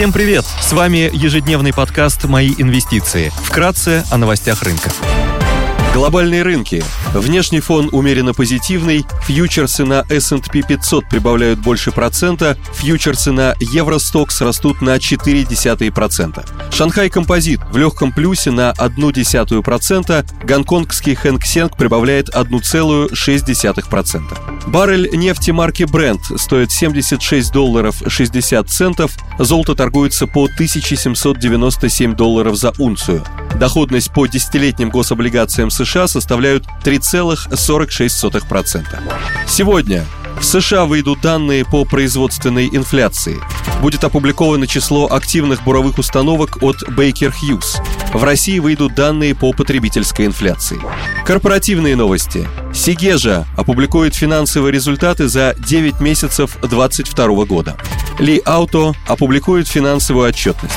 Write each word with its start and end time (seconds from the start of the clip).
Всем 0.00 0.14
привет! 0.14 0.46
С 0.62 0.72
вами 0.72 1.10
ежедневный 1.12 1.74
подкаст 1.74 2.24
«Мои 2.24 2.54
инвестиции». 2.56 3.30
Вкратце 3.44 4.02
о 4.10 4.16
новостях 4.16 4.62
рынка. 4.62 4.90
Глобальные 5.92 6.42
рынки. 6.42 6.82
Внешний 7.12 7.60
фон 7.60 7.90
умеренно 7.92 8.32
позитивный, 8.32 9.04
фьючерсы 9.26 9.84
на 9.84 10.06
S&P 10.08 10.62
500 10.62 11.06
прибавляют 11.06 11.58
больше 11.58 11.92
процента, 11.92 12.56
фьючерсы 12.72 13.30
на 13.30 13.54
Евростокс 13.60 14.40
растут 14.40 14.80
на 14.80 14.96
0,4%. 14.96 16.72
Шанхай 16.72 17.10
Композит 17.10 17.60
в 17.70 17.76
легком 17.76 18.12
плюсе 18.12 18.52
на 18.52 18.72
0,1%, 18.78 20.46
гонконгский 20.46 21.14
Хэнк 21.14 21.44
Сенг 21.44 21.76
прибавляет 21.76 22.30
1,6%. 22.30 24.49
Баррель 24.66 25.08
нефти 25.12 25.50
марки 25.50 25.84
Brent 25.84 26.38
стоит 26.38 26.70
76 26.70 27.52
долларов 27.52 28.02
60 28.06 28.68
центов, 28.68 29.16
золото 29.38 29.74
торгуется 29.74 30.26
по 30.26 30.44
1797 30.44 32.14
долларов 32.14 32.56
за 32.56 32.72
унцию. 32.78 33.24
Доходность 33.58 34.12
по 34.12 34.26
десятилетним 34.26 34.90
гособлигациям 34.90 35.70
США 35.70 36.08
составляют 36.08 36.66
3,46%. 36.84 38.84
Сегодня 39.46 40.04
в 40.40 40.44
США 40.44 40.86
выйдут 40.86 41.20
данные 41.20 41.66
по 41.66 41.84
производственной 41.84 42.68
инфляции. 42.72 43.38
Будет 43.82 44.04
опубликовано 44.04 44.66
число 44.66 45.06
активных 45.06 45.62
буровых 45.62 45.98
установок 45.98 46.62
от 46.62 46.82
Baker 46.88 47.30
Hughes. 47.30 47.76
В 48.14 48.24
России 48.24 48.58
выйдут 48.58 48.94
данные 48.94 49.34
по 49.34 49.52
потребительской 49.52 50.24
инфляции. 50.26 50.80
Корпоративные 51.26 51.94
новости. 51.94 52.48
Сигежа 52.74 53.46
опубликует 53.56 54.14
финансовые 54.14 54.72
результаты 54.72 55.28
за 55.28 55.54
9 55.58 56.00
месяцев 56.00 56.56
2022 56.62 57.44
года. 57.44 57.76
Ли 58.18 58.40
Ауто 58.44 58.94
опубликует 59.06 59.68
финансовую 59.68 60.28
отчетность. 60.28 60.74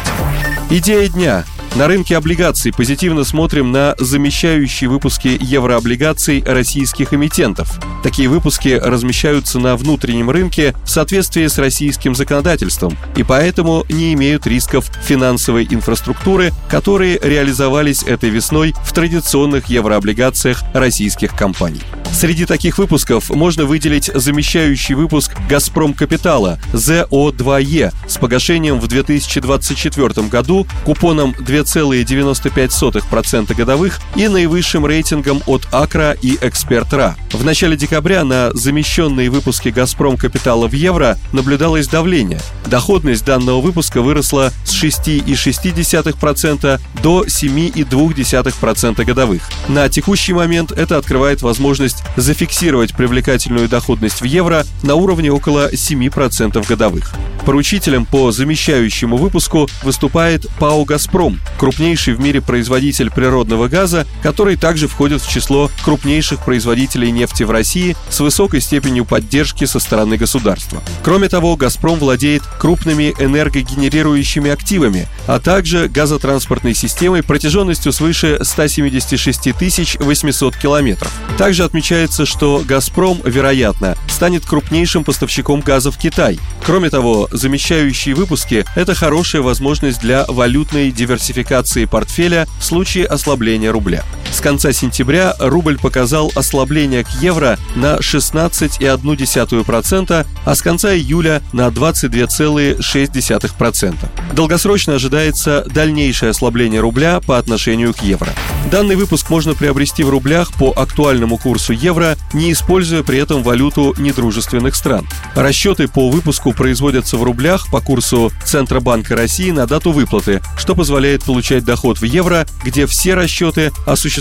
Идея 0.69 1.07
дня. 1.07 1.45
На 1.75 1.87
рынке 1.87 2.15
облигаций 2.15 2.71
позитивно 2.71 3.23
смотрим 3.23 3.71
на 3.71 3.95
замещающие 3.97 4.87
выпуски 4.87 5.35
еврооблигаций 5.41 6.43
российских 6.45 7.15
эмитентов. 7.15 7.79
Такие 8.03 8.29
выпуски 8.29 8.79
размещаются 8.79 9.57
на 9.57 9.75
внутреннем 9.75 10.29
рынке 10.29 10.75
в 10.85 10.89
соответствии 10.89 11.47
с 11.47 11.57
российским 11.57 12.13
законодательством 12.13 12.95
и 13.15 13.23
поэтому 13.23 13.85
не 13.89 14.13
имеют 14.13 14.45
рисков 14.45 14.85
финансовой 15.03 15.67
инфраструктуры, 15.67 16.51
которые 16.69 17.19
реализовались 17.19 18.03
этой 18.03 18.29
весной 18.29 18.75
в 18.85 18.93
традиционных 18.93 19.65
еврооблигациях 19.65 20.61
российских 20.75 21.35
компаний. 21.35 21.81
Среди 22.13 22.45
таких 22.45 22.77
выпусков 22.77 23.31
можно 23.31 23.65
выделить 23.65 24.11
замещающий 24.13 24.93
выпуск 24.93 25.31
«Газпром 25.49 25.95
Капитала» 25.95 26.59
ЗО2Е 26.71 27.91
с 28.07 28.17
погашением 28.17 28.79
в 28.79 28.85
2024 28.87 30.27
году 30.27 30.67
купоном 30.85 31.33
2,95% 31.39 33.55
годовых 33.55 33.99
и 34.15 34.27
наивысшим 34.27 34.85
рейтингом 34.85 35.41
от 35.47 35.67
Акра 35.71 36.15
и 36.21 36.37
Экспертра. 36.39 37.15
В 37.31 37.43
начале 37.43 37.75
декабря 37.75 38.23
на 38.23 38.51
замещенные 38.53 39.31
выпуски 39.31 39.69
«Газпром 39.69 40.15
Капитала» 40.15 40.67
в 40.67 40.73
евро 40.73 41.17
наблюдалось 41.31 41.87
давление. 41.87 42.41
Доходность 42.67 43.25
данного 43.25 43.59
выпуска 43.59 44.03
выросла 44.03 44.51
с 44.65 44.83
6,6% 44.83 46.79
до 47.01 47.23
7,2% 47.23 49.03
годовых. 49.03 49.41
На 49.67 49.89
текущий 49.89 50.33
момент 50.33 50.71
это 50.71 50.97
открывает 50.97 51.41
возможность 51.41 52.02
зафиксировать 52.15 52.93
привлекательную 52.95 53.67
доходность 53.67 54.21
в 54.21 54.25
евро 54.25 54.65
на 54.83 54.95
уровне 54.95 55.31
около 55.31 55.71
7% 55.71 56.65
годовых. 56.67 57.13
Поручителем 57.45 58.05
по 58.05 58.31
замещающему 58.31 59.17
выпуску 59.17 59.67
выступает 59.83 60.47
ПАО 60.59 60.85
«Газпром», 60.85 61.39
крупнейший 61.57 62.13
в 62.13 62.21
мире 62.21 62.41
производитель 62.41 63.11
природного 63.11 63.67
газа, 63.67 64.07
который 64.21 64.55
также 64.55 64.87
входит 64.87 65.21
в 65.21 65.29
число 65.29 65.69
крупнейших 65.83 66.45
производителей 66.45 67.11
нефти 67.11 67.43
в 67.43 67.51
России 67.51 67.97
с 68.09 68.21
высокой 68.21 68.61
степенью 68.61 69.03
поддержки 69.03 69.65
со 69.65 69.79
стороны 69.79 70.15
государства. 70.15 70.81
Кроме 71.03 71.27
того, 71.27 71.57
«Газпром» 71.57 71.99
владеет 71.99 72.43
крупными 72.59 73.13
энергогенерирующими 73.19 74.49
активами, 74.49 75.07
а 75.27 75.39
также 75.39 75.89
газотранспортной 75.89 76.73
системой 76.73 77.23
протяженностью 77.23 77.91
свыше 77.91 78.39
176 78.41 79.99
800 79.99 80.55
километров. 80.55 81.11
Также 81.37 81.63
отмечается, 81.63 81.92
что 82.25 82.63
«Газпром», 82.65 83.21
вероятно, 83.23 83.95
станет 84.07 84.45
крупнейшим 84.45 85.03
поставщиком 85.03 85.61
газа 85.61 85.91
в 85.91 85.97
Китай. 85.97 86.39
Кроме 86.65 86.89
того, 86.89 87.29
замещающие 87.31 88.15
выпуски– 88.15 88.65
это 88.75 88.95
хорошая 88.95 89.41
возможность 89.41 90.01
для 90.01 90.25
валютной 90.27 90.91
диверсификации 90.91 91.85
портфеля 91.85 92.47
в 92.59 92.63
случае 92.63 93.05
ослабления 93.05 93.71
рубля. 93.71 94.03
С 94.33 94.41
конца 94.41 94.73
сентября 94.73 95.35
рубль 95.37 95.77
показал 95.77 96.31
ослабление 96.33 97.03
к 97.03 97.09
евро 97.21 97.59
на 97.75 97.97
16,1%, 97.97 100.25
а 100.43 100.55
с 100.55 100.61
конца 100.63 100.95
июля 100.95 101.43
на 101.53 101.67
22,6%. 101.67 103.95
Долгосрочно 104.33 104.95
ожидается 104.95 105.63
дальнейшее 105.69 106.31
ослабление 106.31 106.81
рубля 106.81 107.19
по 107.19 107.37
отношению 107.37 107.93
к 107.93 108.01
евро. 108.01 108.33
Данный 108.71 108.95
выпуск 108.95 109.29
можно 109.29 109.53
приобрести 109.53 110.01
в 110.03 110.09
рублях 110.09 110.51
по 110.53 110.71
актуальному 110.71 111.37
курсу 111.37 111.73
евро, 111.73 112.17
не 112.33 112.51
используя 112.51 113.03
при 113.03 113.19
этом 113.19 113.43
валюту 113.43 113.93
недружественных 113.99 114.75
стран. 114.75 115.07
Расчеты 115.35 115.87
по 115.87 116.09
выпуску 116.09 116.53
производятся 116.53 117.17
в 117.17 117.23
рублях 117.23 117.69
по 117.69 117.81
курсу 117.81 118.31
Центробанка 118.43 119.15
России 119.15 119.51
на 119.51 119.67
дату 119.67 119.91
выплаты, 119.91 120.41
что 120.57 120.73
позволяет 120.73 121.23
получать 121.23 121.65
доход 121.65 121.99
в 121.99 122.03
евро, 122.03 122.47
где 122.63 122.87
все 122.87 123.13
расчеты 123.13 123.71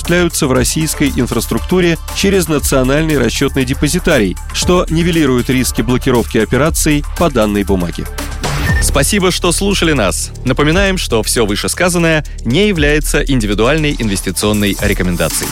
осуществляются 0.03 0.49
в 0.49 0.53
российской 0.53 1.13
инфраструктуре 1.15 1.97
через 2.17 2.49
национальный 2.49 3.19
расчетный 3.19 3.65
депозитарий, 3.65 4.37
что 4.53 4.85
нивелирует 4.91 5.49
риски 5.49 5.81
блокировки 5.81 6.39
операций 6.39 7.05
по 7.19 7.31
данной 7.31 7.63
бумаге. 7.63 8.05
Спасибо, 8.83 9.31
что 9.31 9.53
слушали 9.53 9.93
нас. 9.93 10.33
Напоминаем, 10.45 10.99
что 10.99 11.23
все 11.23 11.47
вышесказанное 11.47 12.25
не 12.45 12.67
является 12.67 13.21
индивидуальной 13.23 13.95
инвестиционной 13.97 14.77
рекомендацией. 14.83 15.49